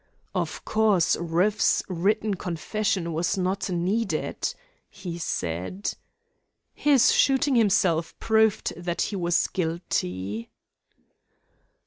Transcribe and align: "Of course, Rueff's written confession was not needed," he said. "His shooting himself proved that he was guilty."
"Of 0.33 0.65
course, 0.65 1.15
Rueff's 1.17 1.83
written 1.87 2.33
confession 2.33 3.13
was 3.13 3.37
not 3.37 3.69
needed," 3.69 4.51
he 4.89 5.19
said. 5.19 5.93
"His 6.73 7.11
shooting 7.11 7.53
himself 7.53 8.17
proved 8.19 8.73
that 8.75 9.03
he 9.03 9.15
was 9.15 9.45
guilty." 9.49 10.49